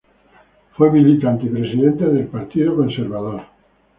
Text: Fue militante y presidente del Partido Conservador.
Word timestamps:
Fue 0.77 0.89
militante 0.89 1.45
y 1.45 1.49
presidente 1.49 2.05
del 2.05 2.25
Partido 2.25 2.75
Conservador. 2.75 3.43